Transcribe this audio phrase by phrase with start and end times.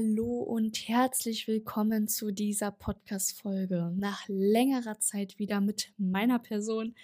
[0.00, 3.92] Hallo und herzlich willkommen zu dieser Podcast-Folge.
[3.96, 6.94] Nach längerer Zeit wieder mit meiner Person.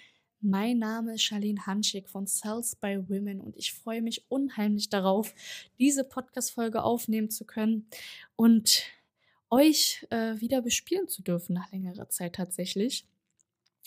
[0.41, 5.35] Mein Name ist Charlene Hanschig von Sales by Women und ich freue mich unheimlich darauf,
[5.77, 7.87] diese Podcast-Folge aufnehmen zu können
[8.35, 8.81] und
[9.51, 13.05] euch äh, wieder bespielen zu dürfen nach längerer Zeit tatsächlich.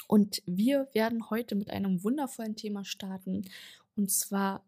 [0.07, 3.51] Und wir werden heute mit einem wundervollen Thema starten
[3.97, 4.65] und zwar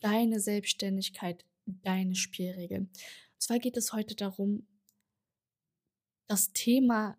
[0.00, 2.90] deine Selbstständigkeit, deine Spielregeln
[3.44, 4.66] zwar geht es heute darum,
[6.26, 7.18] das Thema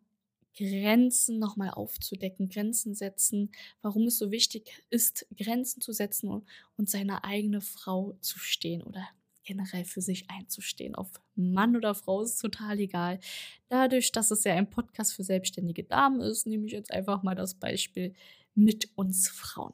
[0.57, 3.51] Grenzen nochmal aufzudecken, Grenzen setzen,
[3.81, 8.81] warum es so wichtig ist, Grenzen zu setzen und, und seine eigene Frau zu stehen
[8.81, 9.07] oder
[9.43, 10.95] generell für sich einzustehen.
[10.95, 13.19] Auf Mann oder Frau ist total egal.
[13.67, 17.35] Dadurch, dass es ja ein Podcast für selbstständige Damen ist, nehme ich jetzt einfach mal
[17.35, 18.15] das Beispiel
[18.55, 19.73] mit uns Frauen.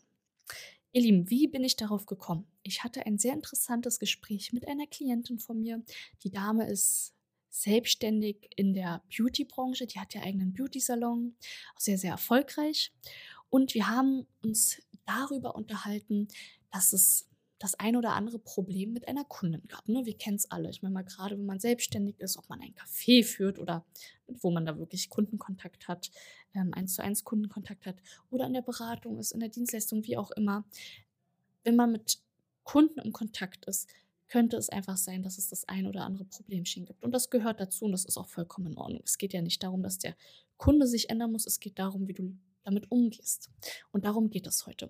[0.92, 2.51] Ihr Lieben, wie bin ich darauf gekommen?
[2.64, 5.84] Ich hatte ein sehr interessantes Gespräch mit einer Klientin von mir.
[6.24, 7.14] Die Dame ist
[7.50, 9.88] selbstständig in der Beauty-Branche.
[9.88, 11.36] Die hat ihr eigenen Beauty-Salon,
[11.78, 12.92] sehr, sehr erfolgreich.
[13.50, 16.28] Und wir haben uns darüber unterhalten,
[16.72, 17.28] dass es
[17.60, 19.88] das ein oder andere Problem mit einer Kundin gab.
[19.88, 20.06] Ne?
[20.06, 20.72] Wir kennen es alle.
[20.72, 23.86] Ich meine mal gerade, wenn man selbstständig ist, ob man ein Café führt oder
[24.28, 26.10] wo man da wirklich Kundenkontakt hat,
[26.56, 27.98] ähm, eins zu eins Kundenkontakt hat
[28.32, 30.66] oder in der Beratung ist, in der Dienstleistung, wie auch immer.
[31.64, 32.20] Wenn man mit
[32.72, 33.90] Kunden im Kontakt ist,
[34.30, 37.04] könnte es einfach sein, dass es das ein oder andere Problemchen gibt.
[37.04, 39.02] Und das gehört dazu und das ist auch vollkommen in Ordnung.
[39.04, 40.16] Es geht ja nicht darum, dass der
[40.56, 43.50] Kunde sich ändern muss, es geht darum, wie du damit umgehst.
[43.92, 44.90] Und darum geht es heute.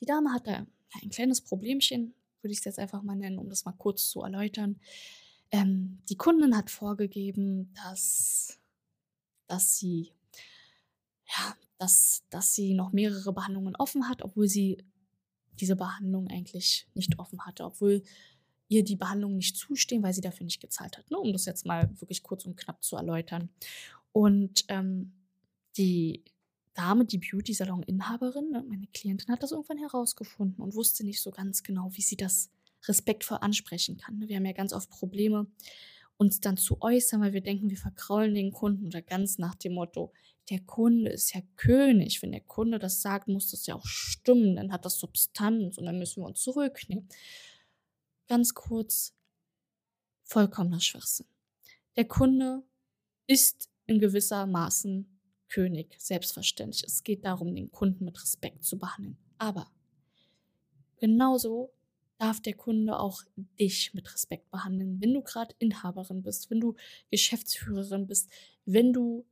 [0.00, 0.66] Die Dame hat da
[1.00, 4.22] ein kleines Problemchen, würde ich es jetzt einfach mal nennen, um das mal kurz zu
[4.22, 4.80] erläutern.
[5.52, 8.58] Ähm, die Kundin hat vorgegeben, dass,
[9.46, 10.10] dass sie
[11.28, 14.78] ja, dass, dass sie noch mehrere Behandlungen offen hat, obwohl sie
[15.60, 18.02] diese Behandlung eigentlich nicht offen hatte, obwohl
[18.68, 21.10] ihr die Behandlungen nicht zustehen, weil sie dafür nicht gezahlt hat.
[21.10, 21.18] Ne?
[21.18, 23.50] Um das jetzt mal wirklich kurz und knapp zu erläutern.
[24.12, 25.12] Und ähm,
[25.76, 26.24] die
[26.74, 31.62] Dame, die Beauty-Salon-Inhaberin, ne, meine Klientin, hat das irgendwann herausgefunden und wusste nicht so ganz
[31.62, 32.50] genau, wie sie das
[32.88, 34.18] respektvoll ansprechen kann.
[34.18, 34.28] Ne?
[34.28, 35.46] Wir haben ja ganz oft Probleme,
[36.16, 39.74] uns dann zu äußern, weil wir denken, wir verkraulen den Kunden oder ganz nach dem
[39.74, 40.12] Motto,
[40.50, 42.22] der Kunde ist ja König.
[42.22, 45.86] Wenn der Kunde das sagt, muss das ja auch stimmen, dann hat das Substanz und
[45.86, 47.08] dann müssen wir uns zurücknehmen.
[48.26, 49.14] Ganz kurz,
[50.24, 51.26] vollkommener Schwachsinn.
[51.96, 52.62] Der Kunde
[53.26, 55.08] ist in gewisser Maßen
[55.48, 56.84] König, selbstverständlich.
[56.84, 59.18] Es geht darum, den Kunden mit Respekt zu behandeln.
[59.36, 59.70] Aber
[60.96, 61.74] genauso
[62.16, 63.22] darf der Kunde auch
[63.60, 65.00] dich mit Respekt behandeln.
[65.00, 66.76] Wenn du gerade Inhaberin bist, wenn du
[67.10, 68.30] Geschäftsführerin bist,
[68.64, 69.26] wenn du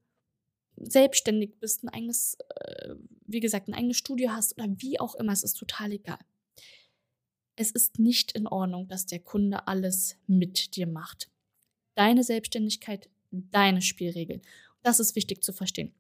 [0.80, 2.94] selbstständig bist, ein eigenes, äh,
[3.26, 6.18] wie gesagt, ein eigenes Studio hast oder wie auch immer, es ist total egal.
[7.56, 11.30] Es ist nicht in Ordnung, dass der Kunde alles mit dir macht.
[11.94, 14.40] Deine Selbstständigkeit, deine Spielregeln.
[14.82, 15.92] Das ist wichtig zu verstehen.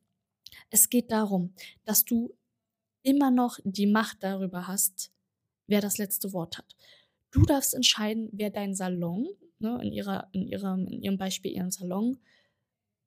[0.70, 1.54] Es geht darum,
[1.84, 2.34] dass du
[3.02, 5.12] immer noch die Macht darüber hast,
[5.66, 6.76] wer das letzte Wort hat.
[7.30, 11.70] Du darfst entscheiden, wer dein Salon, ne, in, ihrer, in, ihrem, in ihrem Beispiel ihren
[11.70, 12.18] Salon,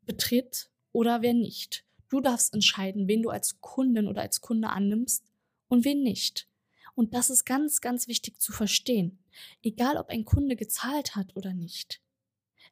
[0.05, 1.83] betritt oder wer nicht.
[2.07, 5.25] Du darfst entscheiden, wen du als Kundin oder als Kunde annimmst
[5.67, 6.47] und wen nicht.
[6.95, 9.19] Und das ist ganz, ganz wichtig zu verstehen.
[9.63, 12.01] Egal, ob ein Kunde gezahlt hat oder nicht.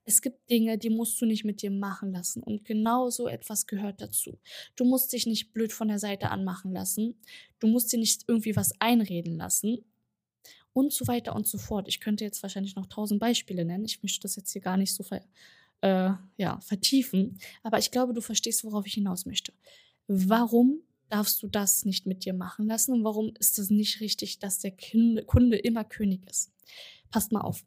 [0.03, 2.41] Es gibt Dinge, die musst du nicht mit dir machen lassen.
[2.41, 4.39] Und genau so etwas gehört dazu.
[4.75, 7.19] Du musst dich nicht blöd von der Seite anmachen lassen.
[7.59, 9.83] Du musst dir nicht irgendwie was einreden lassen.
[10.73, 11.88] Und so weiter und so fort.
[11.88, 13.85] Ich könnte jetzt wahrscheinlich noch tausend Beispiele nennen.
[13.85, 15.21] Ich möchte das jetzt hier gar nicht so ver
[15.81, 17.38] äh, ja, vertiefen.
[17.64, 19.53] Aber ich glaube, du verstehst, worauf ich hinaus möchte.
[20.07, 24.39] Warum darfst du das nicht mit dir machen lassen und warum ist es nicht richtig,
[24.39, 24.72] dass der
[25.25, 26.51] Kunde immer König ist?
[27.10, 27.66] Passt mal auf.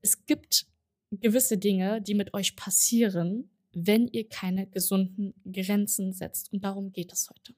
[0.00, 0.66] Es gibt
[1.10, 6.52] gewisse Dinge, die mit euch passieren, wenn ihr keine gesunden Grenzen setzt.
[6.52, 7.54] Und darum geht es heute.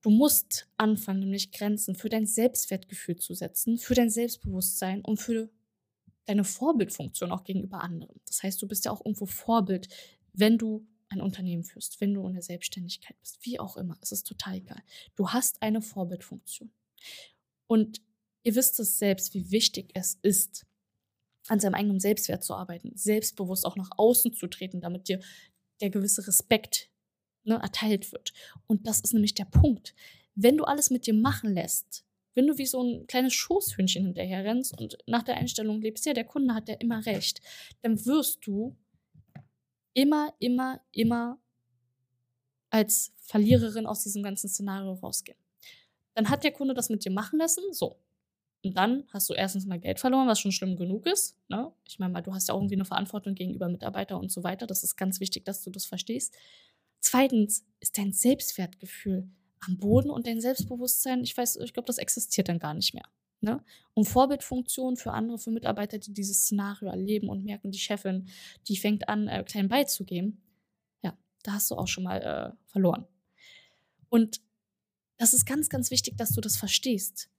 [0.00, 5.48] Du musst anfangen, nämlich Grenzen für dein Selbstwertgefühl zu setzen, für dein Selbstbewusstsein und für
[6.26, 8.20] deine Vorbildfunktion auch gegenüber anderen.
[8.26, 9.88] Das heißt, du bist ja auch irgendwo Vorbild,
[10.32, 13.98] wenn du ein Unternehmen führst, wenn du in der Selbstständigkeit bist, wie auch immer.
[14.00, 14.82] Es ist total egal.
[15.14, 16.72] Du hast eine Vorbildfunktion.
[17.66, 18.00] Und
[18.44, 20.66] ihr wisst es selbst, wie wichtig es ist,
[21.48, 25.20] an seinem eigenen Selbstwert zu arbeiten, selbstbewusst auch nach außen zu treten, damit dir
[25.80, 26.90] der gewisse Respekt
[27.44, 28.32] ne, erteilt wird.
[28.66, 29.94] Und das ist nämlich der Punkt.
[30.34, 32.04] Wenn du alles mit dir machen lässt,
[32.34, 36.14] wenn du wie so ein kleines Schoßhündchen hinterher rennst und nach der Einstellung lebst, ja,
[36.14, 37.40] der Kunde hat ja immer recht,
[37.82, 38.76] dann wirst du
[39.94, 41.38] immer, immer, immer
[42.70, 45.38] als Verliererin aus diesem ganzen Szenario rausgehen.
[46.14, 47.98] Dann hat der Kunde das mit dir machen lassen, so.
[48.64, 51.36] Und dann hast du erstens mal Geld verloren, was schon schlimm genug ist.
[51.48, 51.72] Ne?
[51.86, 54.66] Ich meine du hast ja auch irgendwie eine Verantwortung gegenüber Mitarbeitern und so weiter.
[54.66, 56.34] Das ist ganz wichtig, dass du das verstehst.
[57.00, 59.28] Zweitens ist dein Selbstwertgefühl
[59.66, 63.04] am Boden und dein Selbstbewusstsein, ich weiß, ich glaube, das existiert dann gar nicht mehr.
[63.40, 63.62] Ne?
[63.94, 68.28] Und Vorbildfunktion für andere, für Mitarbeiter, die dieses Szenario erleben und merken, die Chefin,
[68.68, 70.42] die fängt an, äh, klein beizugeben,
[71.02, 73.06] ja, da hast du auch schon mal äh, verloren.
[74.08, 74.40] Und
[75.16, 77.30] das ist ganz, ganz wichtig, dass du das verstehst.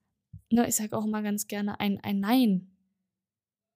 [0.49, 2.69] Ne, ich sage auch immer ganz gerne, ein, ein Nein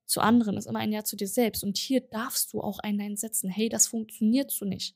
[0.06, 1.64] zu anderen ist immer ein Ja zu dir selbst.
[1.64, 3.50] Und hier darfst du auch ein Nein setzen.
[3.50, 4.96] Hey, das funktioniert so nicht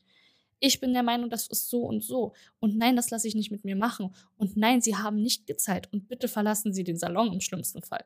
[0.62, 2.34] ich bin der Meinung, das ist so und so.
[2.60, 4.16] Und nein, das lasse ich nicht mit mir machen.
[4.38, 5.92] Und nein, Sie haben nicht gezahlt.
[5.92, 8.06] Und bitte verlassen Sie den Salon im schlimmsten Fall.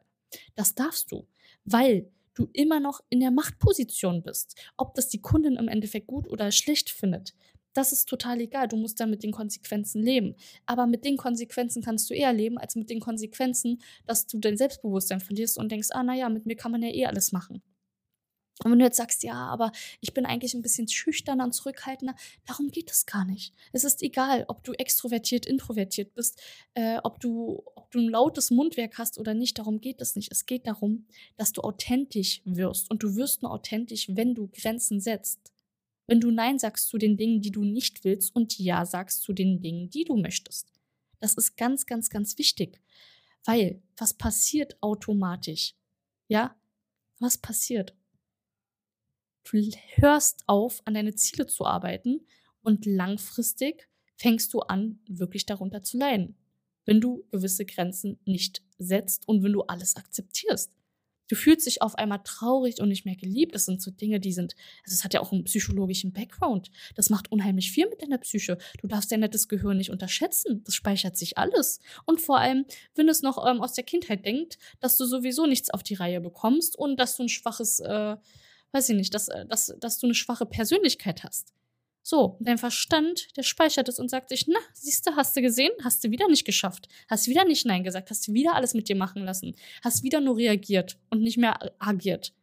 [0.56, 1.28] Das darfst du,
[1.66, 4.56] weil du immer noch in der Machtposition bist.
[4.78, 7.36] Ob das die Kundin im Endeffekt gut oder schlecht findet,
[7.74, 8.70] das ist total egal.
[8.70, 10.36] Du musst dann mit den Konsequenzen leben.
[10.66, 14.56] Aber mit den Konsequenzen kannst du eher leben, als mit den Konsequenzen, dass du dein
[14.56, 17.62] Selbstbewusstsein verlierst und denkst, ah, naja, mit mir kann man ja eh alles machen.
[18.64, 22.16] Und wenn du jetzt sagst, ja, aber ich bin eigentlich ein bisschen schüchterner und zurückhaltender,
[22.46, 23.54] darum geht es gar nicht.
[23.74, 26.42] Es ist egal, ob du extrovertiert, introvertiert bist,
[26.74, 30.32] äh, ob, du, ob du ein lautes Mundwerk hast oder nicht, darum geht es nicht.
[30.32, 31.06] Es geht darum,
[31.36, 32.90] dass du authentisch wirst.
[32.90, 35.52] Und du wirst nur authentisch, wenn du Grenzen setzt.
[36.08, 39.34] Wenn du Nein sagst zu den Dingen, die du nicht willst und Ja sagst zu
[39.34, 40.72] den Dingen, die du möchtest.
[41.20, 42.80] Das ist ganz, ganz, ganz wichtig.
[43.44, 45.76] Weil was passiert automatisch?
[46.28, 46.56] Ja,
[47.20, 47.96] was passiert?
[49.46, 49.58] Du
[49.96, 52.26] hörst auf, an deine Ziele zu arbeiten
[52.62, 53.88] und langfristig
[54.18, 56.36] fängst du an, wirklich darunter zu leiden,
[56.86, 60.72] wenn du gewisse Grenzen nicht setzt und wenn du alles akzeptierst.
[61.28, 63.56] Du fühlst dich auf einmal traurig und nicht mehr geliebt.
[63.56, 66.70] Das sind so Dinge, die sind, also es hat ja auch einen psychologischen Background.
[66.96, 68.58] Das macht unheimlich viel mit deiner Psyche.
[68.80, 70.64] Du darfst dein nettes Gehirn nicht unterschätzen.
[70.66, 71.80] Das speichert sich alles.
[72.06, 75.72] Und vor allem, wenn es noch ähm, aus der Kindheit denkt, dass du sowieso nichts
[75.72, 78.18] auf die Reihe bekommst und dass du ein schwaches äh,
[78.76, 81.54] weiß ich nicht, dass, äh, dass, dass du eine schwache Persönlichkeit hast.
[82.04, 85.72] So, dein Verstand, der speichert es und sagt sich, na, siehst du, hast du gesehen,
[85.84, 88.96] hast du wieder nicht geschafft, hast wieder nicht Nein gesagt, hast wieder alles mit dir
[88.96, 92.34] machen lassen, hast wieder nur reagiert und nicht mehr agiert,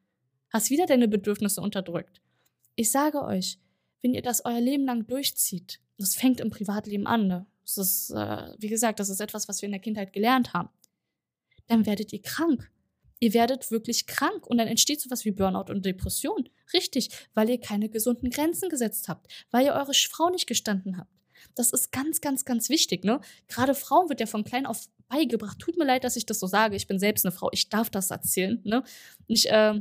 [0.50, 2.20] hast wieder deine Bedürfnisse unterdrückt.
[2.74, 3.58] Ich sage euch,
[4.00, 7.46] wenn ihr das euer Leben lang durchzieht, das fängt im Privatleben an, ne?
[7.62, 10.70] das ist, äh, wie gesagt, das ist etwas, was wir in der Kindheit gelernt haben,
[11.68, 12.71] dann werdet ihr krank
[13.22, 16.48] ihr werdet wirklich krank und dann entsteht sowas wie Burnout und Depression.
[16.74, 21.10] Richtig, weil ihr keine gesunden Grenzen gesetzt habt, weil ihr eure Frau nicht gestanden habt.
[21.54, 23.20] Das ist ganz, ganz, ganz wichtig, ne?
[23.46, 25.60] Gerade Frauen wird ja von klein auf beigebracht.
[25.60, 26.74] Tut mir leid, dass ich das so sage.
[26.74, 27.48] Ich bin selbst eine Frau.
[27.52, 28.82] Ich darf das erzählen, ne?
[29.28, 29.80] Ich, äh,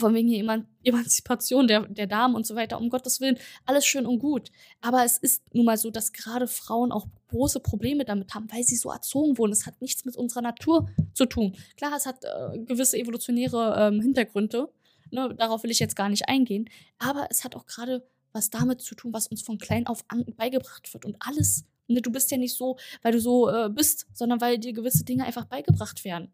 [0.00, 0.40] von wegen hier
[0.84, 4.50] Emanzipation der, der Damen und so weiter, um Gottes Willen, alles schön und gut.
[4.80, 8.62] Aber es ist nun mal so, dass gerade Frauen auch große Probleme damit haben, weil
[8.62, 9.52] sie so erzogen wurden.
[9.52, 11.56] Es hat nichts mit unserer Natur zu tun.
[11.76, 14.68] Klar, es hat äh, gewisse evolutionäre ähm, Hintergründe.
[15.10, 16.68] Ne, darauf will ich jetzt gar nicht eingehen.
[16.98, 20.24] Aber es hat auch gerade was damit zu tun, was uns von klein auf an
[20.36, 21.04] beigebracht wird.
[21.04, 24.58] Und alles, ne, du bist ja nicht so, weil du so äh, bist, sondern weil
[24.58, 26.32] dir gewisse Dinge einfach beigebracht werden.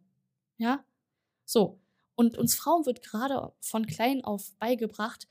[0.59, 0.85] Ja?
[1.45, 1.81] So.
[2.19, 5.29] Und uns Frauen wird gerade von klein auf beigebracht,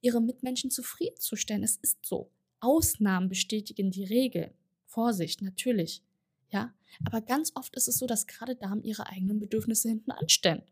[0.00, 1.62] ihre Mitmenschen zufriedenzustellen.
[1.62, 2.30] Es ist so.
[2.60, 4.54] Ausnahmen bestätigen die Regel.
[4.86, 6.02] Vorsicht, natürlich.
[6.48, 6.72] Ja,
[7.04, 10.62] aber ganz oft ist es so, dass gerade Damen ihre eigenen Bedürfnisse hinten anstellen.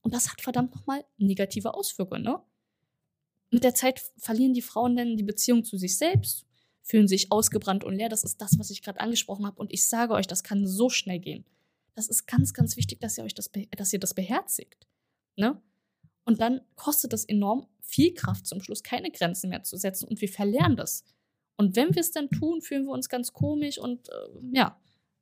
[0.00, 2.40] Und das hat verdammt nochmal negative Auswirkungen, ne?
[3.50, 6.46] Mit der Zeit verlieren die Frauen dann die Beziehung zu sich selbst,
[6.80, 8.08] fühlen sich ausgebrannt und leer.
[8.08, 9.60] Das ist das, was ich gerade angesprochen habe.
[9.60, 11.44] Und ich sage euch, das kann so schnell gehen.
[11.94, 14.86] Das ist ganz, ganz wichtig, dass ihr euch das, dass ihr das beherzigt.
[15.40, 15.60] Ne?
[16.24, 20.20] Und dann kostet es enorm viel Kraft zum Schluss, keine Grenzen mehr zu setzen und
[20.20, 21.04] wir verlernen das.
[21.56, 24.12] Und wenn wir es dann tun, fühlen wir uns ganz komisch und äh,
[24.52, 24.80] ja,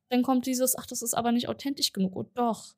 [0.09, 2.15] dann kommt dieses, ach, das ist aber nicht authentisch genug.
[2.15, 2.75] Und doch,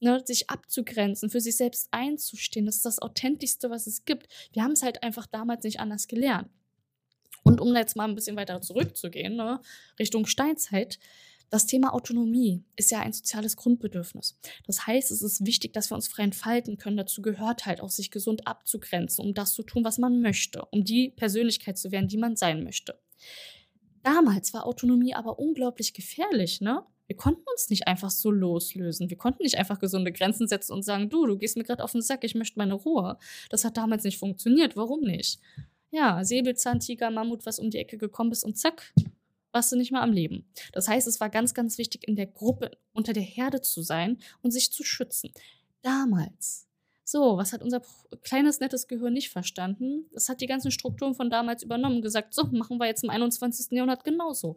[0.00, 4.28] ne, sich abzugrenzen, für sich selbst einzustehen, das ist das Authentischste, was es gibt.
[4.52, 6.48] Wir haben es halt einfach damals nicht anders gelernt.
[7.44, 9.60] Und um jetzt mal ein bisschen weiter zurückzugehen, ne,
[9.98, 10.98] Richtung Steinzeit,
[11.50, 14.38] das Thema Autonomie ist ja ein soziales Grundbedürfnis.
[14.66, 16.96] Das heißt, es ist wichtig, dass wir uns frei entfalten können.
[16.96, 20.84] Dazu gehört halt auch, sich gesund abzugrenzen, um das zu tun, was man möchte, um
[20.84, 22.98] die Persönlichkeit zu werden, die man sein möchte.
[24.02, 26.84] Damals war Autonomie aber unglaublich gefährlich, ne?
[27.08, 29.08] Wir konnten uns nicht einfach so loslösen.
[29.08, 31.92] Wir konnten nicht einfach gesunde Grenzen setzen und sagen, du, du gehst mir gerade auf
[31.92, 33.16] den Sack, ich möchte meine Ruhe.
[33.48, 34.76] Das hat damals nicht funktioniert.
[34.76, 35.40] Warum nicht?
[35.90, 38.92] Ja, Säbelzahntiger, Mammut, was um die Ecke gekommen ist und zack,
[39.58, 40.46] warst du nicht mehr am Leben.
[40.72, 44.18] Das heißt, es war ganz, ganz wichtig, in der Gruppe, unter der Herde zu sein
[44.40, 45.32] und sich zu schützen.
[45.82, 46.68] Damals.
[47.02, 47.82] So, was hat unser
[48.22, 50.06] kleines, nettes Gehirn nicht verstanden?
[50.14, 53.10] Es hat die ganzen Strukturen von damals übernommen und gesagt, so, machen wir jetzt im
[53.10, 53.72] 21.
[53.72, 54.56] Jahrhundert genauso.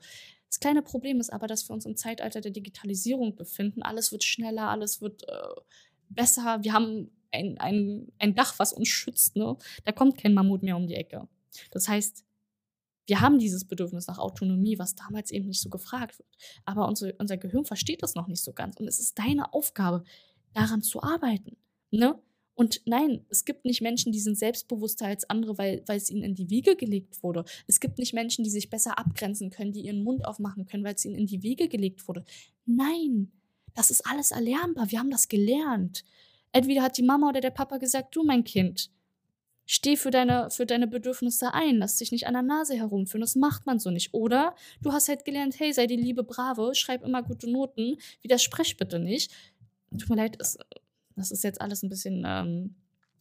[0.50, 3.82] Das kleine Problem ist aber, dass wir uns im Zeitalter der Digitalisierung befinden.
[3.82, 5.62] Alles wird schneller, alles wird äh,
[6.10, 6.60] besser.
[6.62, 9.36] Wir haben ein, ein, ein Dach, was uns schützt.
[9.36, 9.58] Ne?
[9.84, 11.28] Da kommt kein Mammut mehr um die Ecke.
[11.72, 12.24] Das heißt,
[13.08, 16.30] wir haben dieses Bedürfnis nach Autonomie, was damals eben nicht so gefragt wird.
[16.66, 18.78] Aber unsere, unser Gehirn versteht das noch nicht so ganz.
[18.78, 20.04] Und es ist deine Aufgabe,
[20.54, 21.58] daran zu arbeiten.
[21.92, 22.20] Ne?
[22.54, 26.24] Und nein, es gibt nicht Menschen, die sind selbstbewusster als andere, weil, weil es ihnen
[26.24, 27.46] in die Wiege gelegt wurde.
[27.68, 30.96] Es gibt nicht Menschen, die sich besser abgrenzen können, die ihren Mund aufmachen können, weil
[30.96, 32.24] es ihnen in die Wiege gelegt wurde.
[32.66, 33.32] Nein,
[33.74, 34.92] das ist alles erlernbar.
[34.92, 36.04] Wir haben das gelernt.
[36.52, 38.92] Entweder hat die Mama oder der Papa gesagt, du mein Kind,
[39.66, 43.36] steh für deine, für deine Bedürfnisse ein, lass dich nicht an der Nase herumführen, das
[43.36, 44.14] macht man so nicht.
[44.14, 48.78] Oder du hast halt gelernt, hey, sei die liebe Brave, schreib immer gute Noten, widersprech
[48.78, 49.32] bitte nicht.
[49.98, 50.58] Tut mir leid, es,
[51.16, 52.76] das ist jetzt alles ein bisschen ähm,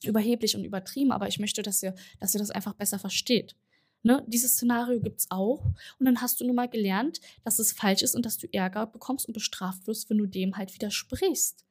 [0.04, 3.56] überheblich und übertrieben, aber ich möchte, dass ihr, dass ihr das einfach besser versteht.
[4.02, 4.24] Ne?
[4.26, 5.64] Dieses Szenario gibt es auch.
[5.98, 8.86] Und dann hast du nun mal gelernt, dass es falsch ist und dass du Ärger
[8.86, 11.64] bekommst und bestraft wirst, wenn du dem halt widersprichst.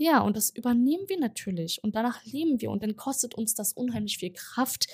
[0.00, 3.72] Ja, und das übernehmen wir natürlich und danach leben wir und dann kostet uns das
[3.72, 4.86] unheimlich viel Kraft,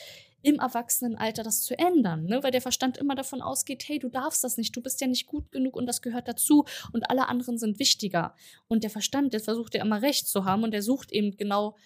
[0.44, 2.42] im Erwachsenenalter das zu ändern, ne?
[2.42, 5.26] weil der Verstand immer davon ausgeht, hey, du darfst das nicht, du bist ja nicht
[5.26, 8.34] gut genug und das gehört dazu und alle anderen sind wichtiger.
[8.68, 11.76] Und der Verstand, der versucht ja immer recht zu haben und der sucht eben genau,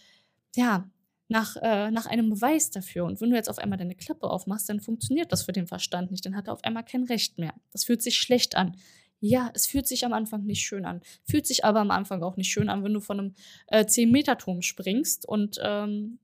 [0.57, 0.91] ja,
[1.29, 3.05] nach, äh, nach einem Beweis dafür.
[3.05, 6.11] Und wenn du jetzt auf einmal deine Klappe aufmachst, dann funktioniert das für den Verstand
[6.11, 7.55] nicht, dann hat er auf einmal kein Recht mehr.
[7.71, 8.77] Das fühlt sich schlecht an.
[9.21, 11.01] Ja, es fühlt sich am Anfang nicht schön an.
[11.25, 13.35] Fühlt sich aber am Anfang auch nicht schön an, wenn du von einem
[13.67, 16.19] äh, 10-Meter-Turm springst und, ähm,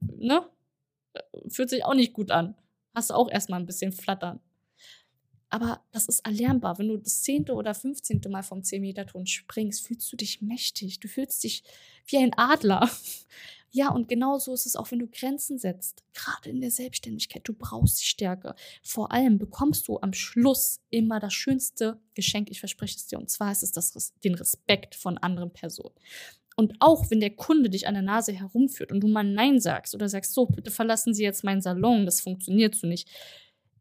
[0.00, 0.46] ne?
[1.48, 2.54] Fühlt sich auch nicht gut an.
[2.94, 4.40] Hast du auch erstmal ein bisschen Flattern.
[5.50, 6.78] Aber das ist erlernbar.
[6.78, 11.00] Wenn du das zehnte oder fünfzehnte Mal vom 10-Meter-Turm springst, fühlst du dich mächtig.
[11.00, 11.64] Du fühlst dich
[12.06, 12.88] wie ein Adler.
[13.72, 16.02] Ja, und genauso ist es auch, wenn du Grenzen setzt.
[16.12, 17.42] Gerade in der Selbstständigkeit.
[17.46, 18.56] Du brauchst die Stärke.
[18.82, 23.18] Vor allem bekommst du am Schluss immer das schönste Geschenk, ich verspreche es dir.
[23.18, 25.94] Und zwar ist es das, den Respekt von anderen Personen.
[26.56, 29.94] Und auch wenn der Kunde dich an der Nase herumführt und du mal Nein sagst
[29.94, 33.08] oder sagst, so, bitte verlassen Sie jetzt meinen Salon, das funktioniert so nicht.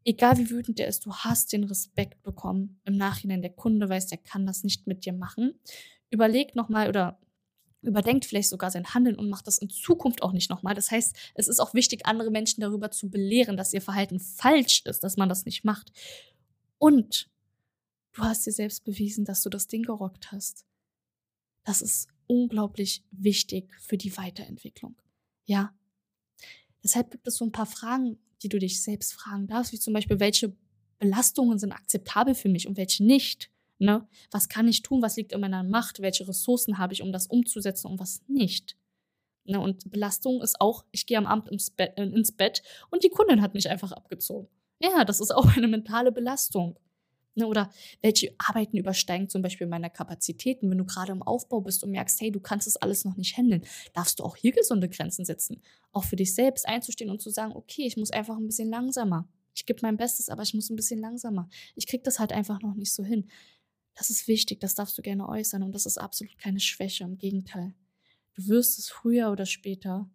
[0.06, 2.80] Egal wie wütend der ist, du hast den Respekt bekommen.
[2.86, 5.60] Im Nachhinein, der Kunde weiß, der kann das nicht mit dir machen.
[6.10, 7.20] Überleg nochmal oder
[7.82, 10.76] überdenkt vielleicht sogar sein Handeln und macht das in Zukunft auch nicht nochmal.
[10.76, 14.84] Das heißt, es ist auch wichtig, andere Menschen darüber zu belehren, dass ihr Verhalten falsch
[14.86, 15.92] ist, dass man das nicht macht.
[16.78, 17.30] Und
[18.14, 20.66] du hast dir selbst bewiesen, dass du das Ding gerockt hast.
[21.64, 24.96] Das ist unglaublich wichtig für die Weiterentwicklung.
[25.46, 25.74] Ja.
[26.84, 29.94] Deshalb gibt es so ein paar Fragen, die du dich selbst fragen darfst, wie zum
[29.94, 30.56] Beispiel, welche
[31.00, 33.52] Belastungen sind akzeptabel für mich und welche nicht.
[33.80, 34.06] Ne?
[34.30, 35.02] Was kann ich tun?
[35.02, 36.02] Was liegt in meiner Macht?
[36.02, 38.76] Welche Ressourcen habe ich, um das umzusetzen und was nicht?
[39.46, 39.60] Ne?
[39.60, 43.10] Und Belastung ist auch, ich gehe am Abend ins Bett, äh, ins Bett und die
[43.10, 44.50] Kundin hat mich einfach abgezogen.
[44.80, 46.78] Ja, das ist auch eine mentale Belastung.
[47.36, 47.48] Ne?
[47.48, 47.72] Oder
[48.02, 50.70] welche Arbeiten übersteigen zum Beispiel meine Kapazitäten?
[50.70, 53.38] Wenn du gerade im Aufbau bist und merkst, hey, du kannst das alles noch nicht
[53.38, 55.62] handeln, darfst du auch hier gesunde Grenzen setzen.
[55.94, 59.28] Auch für dich selbst einzustehen und zu sagen, okay, ich muss einfach ein bisschen langsamer.
[59.56, 61.50] Ich gebe mein Bestes, aber ich muss ein bisschen langsamer.
[61.76, 63.30] Ich kriege das halt einfach noch nicht so hin.
[64.00, 67.18] Das ist wichtig, das darfst du gerne äußern und das ist absolut keine Schwäche, im
[67.18, 67.74] Gegenteil.
[68.34, 70.10] Du wirst es früher oder später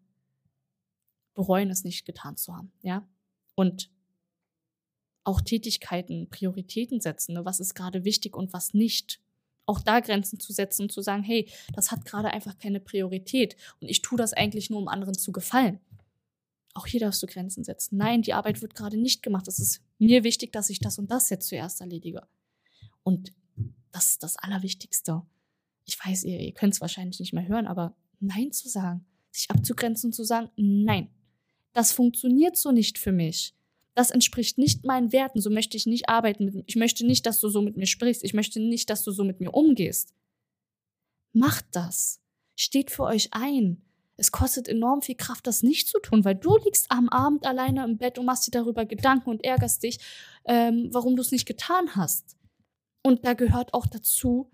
[1.34, 3.06] bereuen, es nicht getan zu haben, ja?
[3.54, 3.90] Und
[5.22, 7.44] auch Tätigkeiten, Prioritäten setzen, ne?
[7.44, 9.20] was ist gerade wichtig und was nicht.
[9.66, 13.54] Auch da Grenzen zu setzen und zu sagen, hey, das hat gerade einfach keine Priorität
[13.80, 15.78] und ich tue das eigentlich nur, um anderen zu gefallen.
[16.72, 17.98] Auch hier darfst du Grenzen setzen.
[17.98, 19.46] Nein, die Arbeit wird gerade nicht gemacht.
[19.46, 22.26] Es ist mir wichtig, dass ich das und das jetzt zuerst erledige.
[23.02, 23.34] Und
[23.94, 25.22] das ist das Allerwichtigste.
[25.84, 29.50] Ich weiß, ihr, ihr könnt es wahrscheinlich nicht mehr hören, aber Nein zu sagen, sich
[29.50, 31.10] abzugrenzen und zu sagen, nein,
[31.72, 33.54] das funktioniert so nicht für mich.
[33.94, 35.40] Das entspricht nicht meinen Werten.
[35.40, 36.64] So möchte ich nicht arbeiten.
[36.66, 38.24] Ich möchte nicht, dass du so mit mir sprichst.
[38.24, 40.14] Ich möchte nicht, dass du so mit mir umgehst.
[41.32, 42.20] Macht das.
[42.56, 43.82] Steht für euch ein.
[44.16, 47.84] Es kostet enorm viel Kraft, das nicht zu tun, weil du liegst am Abend alleine
[47.84, 49.98] im Bett und machst dir darüber Gedanken und ärgerst dich,
[50.44, 52.36] ähm, warum du es nicht getan hast.
[53.04, 54.50] Und da gehört auch dazu,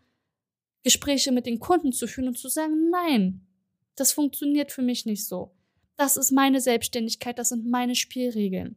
[0.83, 3.47] Gespräche mit den Kunden zu führen und zu sagen, nein,
[3.95, 5.54] das funktioniert für mich nicht so.
[5.97, 8.76] Das ist meine Selbstständigkeit, das sind meine Spielregeln.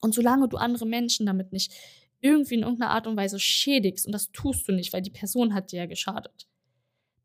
[0.00, 1.72] Und solange du andere Menschen damit nicht
[2.20, 5.54] irgendwie in irgendeiner Art und Weise schädigst, und das tust du nicht, weil die Person
[5.54, 6.48] hat dir ja geschadet,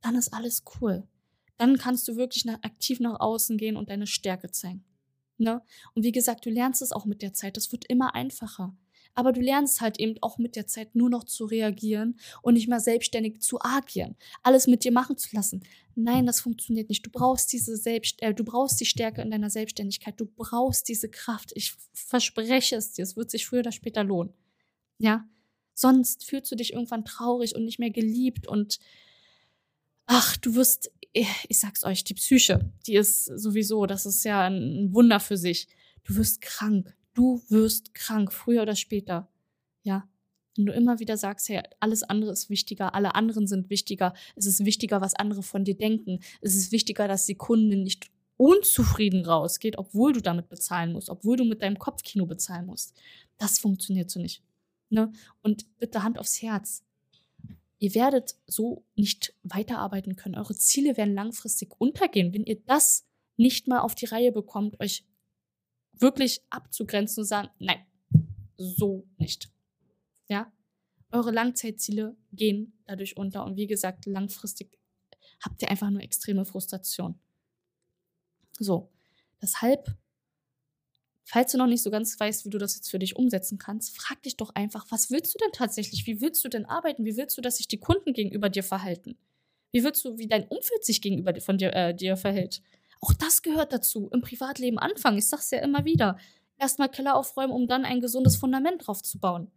[0.01, 1.08] dann ist alles cool.
[1.58, 4.86] Dann kannst du wirklich nach, aktiv nach außen gehen und deine Stärke zeigen.
[5.38, 5.62] Ne?
[5.94, 7.58] Und wie gesagt, du lernst es auch mit der Zeit.
[7.58, 8.75] Das wird immer einfacher.
[9.15, 12.67] Aber du lernst halt eben auch mit der Zeit nur noch zu reagieren und nicht
[12.67, 15.63] mehr selbstständig zu agieren, alles mit dir machen zu lassen.
[15.95, 17.05] Nein, das funktioniert nicht.
[17.05, 20.19] Du brauchst diese Selbst äh, du brauchst die Stärke in deiner Selbstständigkeit.
[20.19, 21.51] Du brauchst diese Kraft.
[21.55, 24.34] Ich verspreche es dir, es wird sich früher oder später lohnen.
[25.00, 25.27] Ja?
[25.74, 28.79] Sonst fühlst du dich irgendwann traurig und nicht mehr geliebt und
[30.05, 30.91] ach, du wirst
[31.48, 35.67] ich sag's euch, die Psyche, die ist sowieso, das ist ja ein Wunder für sich.
[36.03, 36.95] Du wirst krank.
[37.15, 39.27] Du wirst krank, früher oder später.
[39.81, 40.07] Ja.
[40.55, 44.45] Wenn du immer wieder sagst, hey, alles andere ist wichtiger, alle anderen sind wichtiger, es
[44.45, 49.25] ist wichtiger, was andere von dir denken, es ist wichtiger, dass die Kundin nicht unzufrieden
[49.25, 52.95] rausgeht, obwohl du damit bezahlen musst, obwohl du mit deinem Kopfkino bezahlen musst.
[53.38, 54.43] Das funktioniert so nicht.
[54.89, 55.12] Ne?
[55.41, 56.84] Und bitte Hand aufs Herz.
[57.79, 60.36] Ihr werdet so nicht weiterarbeiten können.
[60.36, 63.05] Eure Ziele werden langfristig untergehen, wenn ihr das
[63.38, 65.05] nicht mal auf die Reihe bekommt, euch
[66.00, 67.86] wirklich abzugrenzen und sagen, nein,
[68.58, 69.50] so nicht.
[70.28, 70.52] Ja?
[71.12, 74.78] Eure Langzeitziele gehen dadurch unter und wie gesagt, langfristig
[75.42, 77.20] habt ihr einfach nur extreme Frustration.
[78.60, 78.90] So,
[79.42, 79.96] deshalb,
[81.24, 83.96] falls du noch nicht so ganz weißt, wie du das jetzt für dich umsetzen kannst,
[83.96, 86.06] frag dich doch einfach, was willst du denn tatsächlich?
[86.08, 87.06] Wie willst du denn arbeiten?
[87.06, 89.18] Wie willst du, dass sich die Kunden gegenüber dir verhalten?
[89.72, 92.62] Wie willst du, wie dein Umfeld sich gegenüber von dir, äh, dir verhält?
[93.06, 94.10] Auch das gehört dazu.
[94.12, 95.20] Im Privatleben anfangen.
[95.20, 96.18] Ich sag's ja immer wieder.
[96.58, 99.52] Erstmal Keller aufräumen, um dann ein gesundes Fundament drauf zu bauen.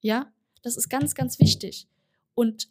[0.00, 1.88] Ja, das ist ganz, ganz wichtig.
[2.32, 2.70] Und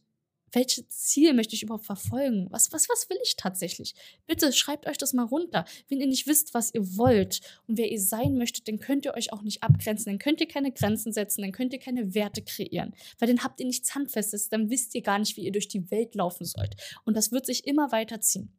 [0.51, 2.47] welches Ziel möchte ich überhaupt verfolgen?
[2.49, 3.93] Was, was, was will ich tatsächlich?
[4.25, 5.63] Bitte schreibt euch das mal runter.
[5.89, 9.13] Wenn ihr nicht wisst, was ihr wollt und wer ihr sein möchtet, dann könnt ihr
[9.13, 10.05] euch auch nicht abgrenzen.
[10.11, 12.95] Dann könnt ihr keine Grenzen setzen, dann könnt ihr keine Werte kreieren.
[13.19, 15.91] Weil dann habt ihr nichts Handfestes, dann wisst ihr gar nicht, wie ihr durch die
[15.91, 16.77] Welt laufen sollt.
[17.05, 18.51] Und das wird sich immer weiter ziehen.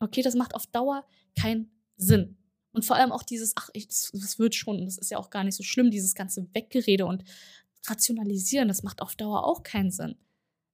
[0.00, 1.06] Okay, das macht auf Dauer
[1.38, 2.36] keinen Sinn.
[2.72, 5.30] Und vor allem auch dieses, ach, ich, das, das wird schon, das ist ja auch
[5.30, 7.24] gar nicht so schlimm, dieses ganze Weggerede und
[7.86, 10.16] Rationalisieren, das macht auf Dauer auch keinen Sinn.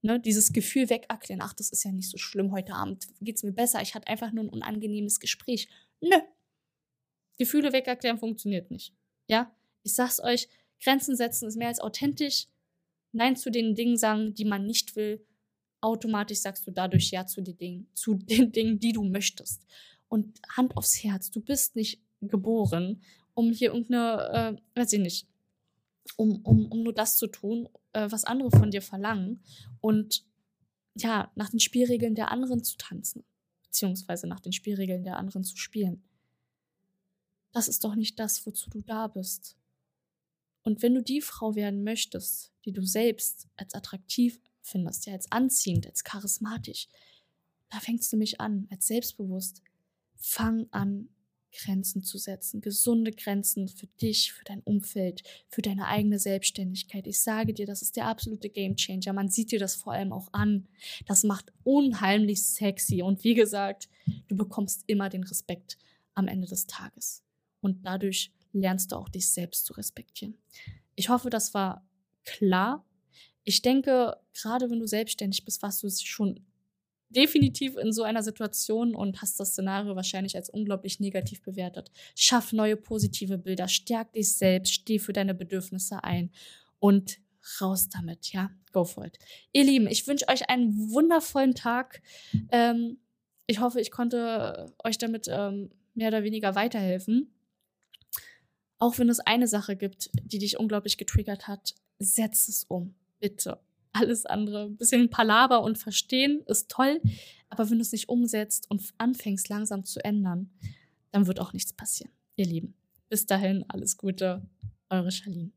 [0.03, 3.43] Ne, dieses Gefühl wegackern, ach, das ist ja nicht so schlimm, heute Abend geht es
[3.43, 5.69] mir besser, ich hatte einfach nur ein unangenehmes Gespräch.
[6.01, 6.17] Nö.
[7.39, 8.95] Gefühle wegerklären funktioniert nicht.
[9.29, 10.49] Ja, ich sag's euch,
[10.83, 12.47] Grenzen setzen ist mehr als authentisch.
[13.12, 15.26] Nein zu den Dingen sagen, die man nicht will,
[15.87, 19.64] automatisch sagst du dadurch Ja zu den Dingen, zu den Dingen, die du möchtest.
[20.09, 23.03] Und Hand aufs Herz, du bist nicht geboren,
[23.35, 25.27] um hier irgendeine, äh, weiß ich nicht,
[26.16, 29.42] um, um, um nur das zu tun, äh, was andere von dir verlangen
[29.81, 30.25] und
[30.94, 33.25] ja, nach den Spielregeln der anderen zu tanzen,
[33.64, 36.03] beziehungsweise nach den Spielregeln der anderen zu spielen.
[37.53, 39.57] Das ist doch nicht das, wozu du da bist.
[40.62, 45.31] Und wenn du die Frau werden möchtest, die du selbst als attraktiv findest, ja, als
[45.31, 46.88] anziehend, als charismatisch,
[47.70, 49.62] da fängst du mich an, als selbstbewusst.
[50.18, 51.09] Fang an,
[51.52, 57.07] Grenzen zu setzen, gesunde Grenzen für dich, für dein Umfeld, für deine eigene Selbstständigkeit.
[57.07, 59.12] Ich sage dir, das ist der absolute Gamechanger.
[59.12, 60.68] Man sieht dir das vor allem auch an.
[61.07, 63.88] Das macht unheimlich sexy und wie gesagt,
[64.29, 65.79] du bekommst immer den Respekt
[66.14, 67.22] am Ende des Tages
[67.61, 70.37] und dadurch lernst du auch dich selbst zu respektieren.
[70.94, 71.87] Ich hoffe, das war
[72.24, 72.86] klar
[73.47, 76.45] ich denke, gerade wenn du selbstständig bist, warst du schon
[77.11, 81.93] definitiv in so einer Situation und hast das Szenario wahrscheinlich als unglaublich negativ bewertet.
[82.17, 86.33] Schaff neue positive Bilder, stärk dich selbst, steh für deine Bedürfnisse ein
[86.81, 87.19] und
[87.61, 89.17] raus damit, ja, go for it.
[89.53, 92.03] Ihr Lieben, ich wünsche euch einen wundervollen Tag.
[92.51, 92.99] Ähm,
[93.47, 97.33] ich hoffe, ich konnte euch damit ähm, mehr oder weniger weiterhelfen.
[98.81, 103.59] Auch wenn es eine Sache gibt, die dich unglaublich getriggert hat, setz es um bitte.
[103.93, 107.01] Alles andere, ein bisschen Palaver und Verstehen ist toll,
[107.49, 110.49] aber wenn du es nicht umsetzt und anfängst langsam zu ändern,
[111.11, 112.12] dann wird auch nichts passieren.
[112.37, 112.75] Ihr Lieben,
[113.09, 114.43] bis dahin alles Gute,
[114.91, 115.51] eure Charlene.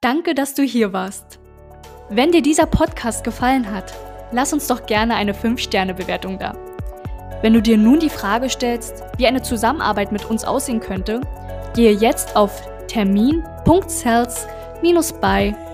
[0.00, 1.38] Danke, dass du hier warst.
[2.08, 3.92] Wenn dir dieser Podcast gefallen hat,
[4.32, 6.54] lass uns doch gerne eine 5-Sterne-Bewertung da.
[7.42, 11.20] Wenn du dir nun die Frage stellst, wie eine Zusammenarbeit mit uns aussehen könnte,
[11.74, 15.54] gehe jetzt auf termin.cells-by